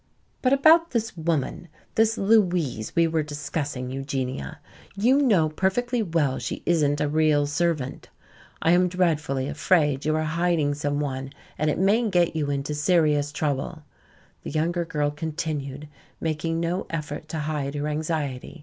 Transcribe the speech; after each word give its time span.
"But 0.41 0.51
about 0.51 0.89
this 0.93 1.15
woman, 1.15 1.67
this 1.93 2.17
'Louise', 2.17 2.95
we 2.95 3.07
were 3.07 3.21
discussing. 3.21 3.91
Eugenia, 3.91 4.57
you 4.95 5.21
know 5.21 5.49
perfectly 5.49 6.01
well 6.01 6.39
she 6.39 6.63
isn't 6.65 6.99
a 6.99 7.07
real 7.07 7.45
servant. 7.45 8.09
I 8.63 8.71
am 8.71 8.87
dreadfully 8.87 9.47
afraid 9.47 10.03
you 10.03 10.15
are 10.15 10.23
hiding 10.23 10.73
some 10.73 10.99
one 10.99 11.33
and 11.55 11.69
it 11.69 11.77
may 11.77 12.09
get 12.09 12.35
you 12.35 12.49
into 12.49 12.73
serious 12.73 13.31
trouble," 13.31 13.83
the 14.41 14.49
younger 14.49 14.85
girl 14.85 15.11
continued, 15.11 15.87
making 16.19 16.59
no 16.59 16.87
effort 16.89 17.29
to 17.29 17.37
hide 17.37 17.75
her 17.75 17.87
anxiety. 17.87 18.59